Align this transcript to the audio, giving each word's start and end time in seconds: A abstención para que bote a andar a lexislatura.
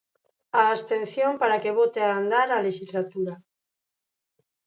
A 0.59 0.61
abstención 0.73 1.31
para 1.41 1.59
que 1.63 1.75
bote 1.79 1.99
a 2.05 2.15
andar 2.21 2.47
a 2.51 2.63
lexislatura. 2.67 3.33